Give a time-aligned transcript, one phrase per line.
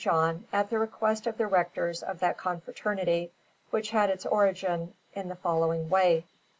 [0.03, 3.31] John, at the request of the Rectors of that Confraternity,
[3.69, 6.25] which had its origin in the following way.